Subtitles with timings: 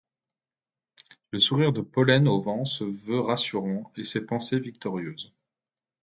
[1.29, 5.31] Le sourire de Pollen au Vent se veut rassurant, et ses pensées victorieuses.